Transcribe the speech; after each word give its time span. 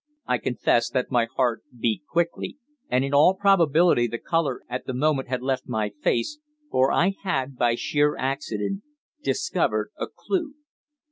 I 0.25 0.39
confess 0.39 0.89
that 0.89 1.11
my 1.11 1.25
heart 1.35 1.61
beat 1.79 2.07
quickly, 2.09 2.57
and 2.89 3.05
in 3.05 3.13
all 3.13 3.35
probability 3.35 4.07
the 4.07 4.17
colour 4.17 4.61
at 4.67 4.87
that 4.87 4.93
moment 4.95 5.27
had 5.27 5.43
left 5.43 5.67
my 5.67 5.91
face, 6.01 6.39
for 6.71 6.91
I 6.91 7.13
had, 7.21 7.55
by 7.55 7.75
sheer 7.75 8.17
accident, 8.17 8.81
discovered 9.21 9.91
a 9.97 10.07
clue. 10.07 10.55